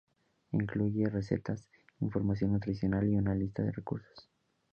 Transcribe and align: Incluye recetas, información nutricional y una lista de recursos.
Incluye 0.51 1.07
recetas, 1.11 1.69
información 1.99 2.53
nutricional 2.53 3.07
y 3.07 3.17
una 3.17 3.35
lista 3.35 3.61
de 3.61 3.71
recursos. 3.71 4.31